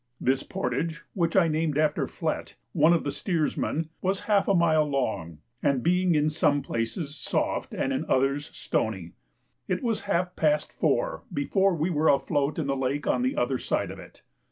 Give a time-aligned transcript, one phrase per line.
[0.19, 4.83] This portage, which I named after Flett, one of the steersmen, was half a mile
[4.83, 9.11] long; and being in some places soft and in others stony,
[9.67, 13.59] it was half past four before we were afloat in the lake on the other
[13.59, 14.23] side of it.